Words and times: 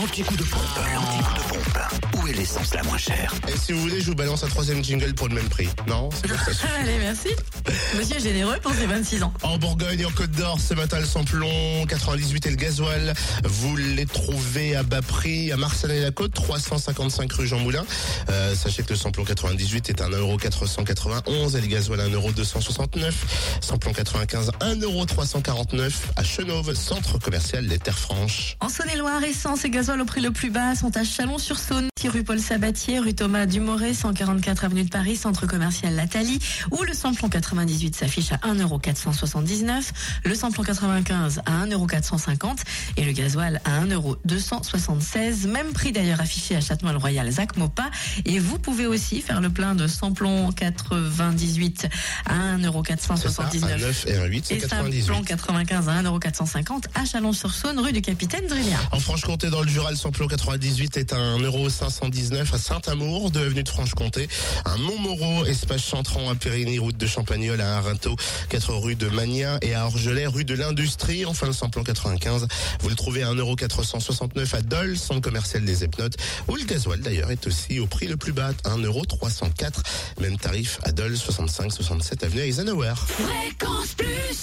L'anti-coup 0.00 0.34
de 0.34 0.44
pompe. 0.44 0.62
L'anti-coup 0.94 1.34
de 1.34 1.40
pompe. 1.40 1.78
Où 2.16 2.26
est 2.26 2.32
l'essence 2.32 2.72
la 2.72 2.82
moins 2.84 2.96
chère 2.96 3.34
Et 3.48 3.56
si 3.58 3.72
vous 3.72 3.80
voulez, 3.80 4.00
je 4.00 4.06
vous 4.06 4.14
balance 4.14 4.42
un 4.42 4.48
troisième 4.48 4.82
jingle 4.82 5.12
pour 5.12 5.28
le 5.28 5.34
même 5.34 5.48
prix. 5.50 5.68
Non 5.88 6.08
C'est 6.14 6.26
bon, 6.26 6.36
ça. 6.36 6.66
Allez, 6.80 6.96
merci. 6.98 7.28
Monsieur 7.98 8.18
généreux 8.18 8.56
pour 8.62 8.72
ses 8.72 8.86
26 8.86 9.22
ans. 9.24 9.32
En 9.42 9.58
Bourgogne 9.58 10.00
et 10.00 10.04
en 10.06 10.10
Côte 10.10 10.30
d'Or, 10.30 10.58
ce 10.58 10.72
matin, 10.72 10.98
le 11.00 11.04
samplon 11.04 11.84
98 11.86 12.46
et 12.46 12.50
le 12.50 12.56
gasoil, 12.56 13.12
vous 13.44 13.76
les 13.76 14.06
trouvez 14.06 14.74
à 14.74 14.82
bas 14.82 15.02
prix 15.02 15.52
à 15.52 15.58
Marseille-la-Côte, 15.58 16.32
355 16.32 17.30
rue 17.34 17.46
Jean 17.46 17.58
Moulin. 17.58 17.84
Euh, 18.30 18.54
sachez 18.54 18.82
que 18.82 18.90
le 18.90 18.96
samplon 18.96 19.24
98 19.24 19.90
est 19.90 20.00
à 20.00 20.08
1,491€ 20.08 21.58
et 21.58 21.60
le 21.60 21.66
gasoil 21.66 22.00
à 22.00 22.08
1,269€. 22.08 23.12
Samplon 23.60 23.92
95, 23.92 24.52
1,349€ 24.60 25.92
à 26.16 26.24
Chenauve, 26.24 26.74
centre 26.74 27.18
commercial 27.18 27.66
des 27.66 27.78
Terres 27.78 27.98
Franches. 27.98 28.56
En 28.60 28.70
Saône-et-Loire, 28.70 29.22
essence 29.24 29.66
et 29.66 29.70
gasoil 29.70 29.89
au 29.98 30.04
prix 30.04 30.20
le 30.20 30.30
plus 30.30 30.50
bas 30.50 30.76
sont 30.76 30.96
à 30.96 31.02
Chalon-sur-Saône, 31.02 31.89
rue 32.08 32.24
Paul 32.24 32.38
Sabatier, 32.38 32.98
rue 32.98 33.14
Thomas 33.14 33.46
Dumoré, 33.46 33.94
144 33.94 34.64
avenue 34.64 34.84
de 34.84 34.88
Paris, 34.88 35.16
centre 35.16 35.46
commercial 35.46 35.94
Lathalie, 35.94 36.38
où 36.70 36.82
le 36.82 36.94
samplon 36.94 37.28
98 37.28 37.94
s'affiche 37.94 38.32
à 38.32 38.36
1,479€, 38.36 39.90
le 40.24 40.34
samplon 40.34 40.62
95 40.62 41.42
à 41.46 41.66
1,450€ 41.66 42.58
et 42.96 43.04
le 43.04 43.12
gasoil 43.12 43.60
à 43.64 43.84
1,276€. 43.84 45.48
Même 45.48 45.72
prix 45.72 45.92
d'ailleurs 45.92 46.20
affiché 46.20 46.56
à 46.56 46.60
Châtenois-le-Royal, 46.60 47.30
Zac 47.30 47.56
Mopa. 47.56 47.90
Et 48.24 48.38
vous 48.38 48.58
pouvez 48.58 48.86
aussi 48.86 49.20
faire 49.20 49.40
le 49.40 49.50
plein 49.50 49.74
de 49.74 49.86
samplon 49.86 50.52
98 50.52 51.88
à 52.26 52.32
C'est 52.32 52.32
ça, 52.32 52.34
un 52.34 52.58
1,479€. 52.58 53.80
9 53.80 54.06
et 54.06 54.16
un 54.16 54.24
8, 54.24 54.44
c'est 54.46 54.54
Et 54.54 54.58
98. 54.58 55.02
samplon 55.02 55.22
95 55.22 55.88
à 55.88 56.02
1,450€ 56.02 56.84
à 56.94 57.04
Chalon-sur-Saône, 57.04 57.78
rue 57.78 57.92
du 57.92 58.00
Capitaine 58.00 58.46
Drélien. 58.46 58.78
En 58.92 59.00
Franche-Comté, 59.00 59.50
dans 59.50 59.62
le 59.62 59.68
Jura, 59.68 59.90
le 59.90 59.96
samplon 59.96 60.26
98 60.26 60.96
est 60.96 61.12
à 61.12 61.16
1,519€ 61.90 62.54
à 62.54 62.58
Saint-Amour, 62.58 63.30
de 63.30 63.40
avenue 63.40 63.62
de 63.62 63.68
Franche-Comté. 63.68 64.28
À 64.64 64.76
Montmoreau, 64.76 65.44
espace 65.44 65.82
Chantran, 65.82 66.30
à 66.30 66.34
Périgny, 66.34 66.78
route 66.78 66.96
de 66.96 67.06
Champagnol, 67.06 67.60
à 67.60 67.78
Arinto, 67.78 68.16
4 68.48 68.74
rue 68.74 68.94
de 68.94 69.08
Magnin 69.08 69.58
et 69.62 69.74
à 69.74 69.86
Orgelet, 69.86 70.26
rue 70.26 70.44
de 70.44 70.54
l'Industrie. 70.54 71.26
Enfin, 71.26 71.46
le 71.46 71.52
samplon 71.52 71.82
95, 71.82 72.46
vous 72.80 72.88
le 72.88 72.94
trouvez 72.94 73.22
à 73.22 73.32
1,469€ 73.32 74.54
à 74.54 74.62
Dole, 74.62 74.96
centre 74.96 75.20
commercial 75.20 75.64
des 75.64 75.84
Epnotes, 75.84 76.16
où 76.48 76.56
le 76.56 76.64
gasoil 76.64 77.00
d'ailleurs 77.00 77.30
est 77.30 77.46
aussi 77.46 77.80
au 77.80 77.86
prix 77.86 78.06
le 78.06 78.16
plus 78.16 78.32
bas, 78.32 78.52
1,304€. 78.64 79.82
Même 80.20 80.38
tarif 80.38 80.78
à 80.84 80.92
Dole, 80.92 81.14
65-67 81.14 82.24
avenue 82.24 82.40
Eisenhower. 82.40 82.94
Fréquence 82.96 83.94
Plus 83.96 84.40